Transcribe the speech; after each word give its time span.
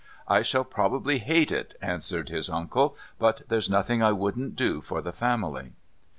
"I 0.27 0.41
shall 0.41 0.63
probably 0.63 1.19
hate 1.19 1.51
it," 1.51 1.75
answered 1.79 2.29
his 2.29 2.49
uncle; 2.49 2.97
"but 3.19 3.43
there's 3.49 3.69
nothing 3.69 4.01
I 4.01 4.13
wouldn't 4.13 4.55
do 4.55 4.81
for 4.81 4.99
the 4.99 5.13
family." 5.13 5.73